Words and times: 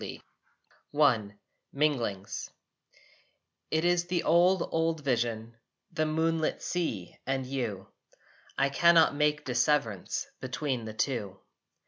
I 0.99 1.29
MINGLINGS 1.73 2.49
It 3.69 3.85
is 3.85 4.05
the 4.05 4.23
old 4.23 4.67
old 4.71 5.03
vision, 5.03 5.57
The 5.91 6.07
moonlit 6.07 6.63
sea 6.63 7.19
and 7.27 7.45
you. 7.45 7.87
I 8.57 8.69
cannot 8.69 9.13
make 9.13 9.45
disseverance 9.45 10.25
Between 10.39 10.85
the 10.85 10.95
two. 10.95 11.37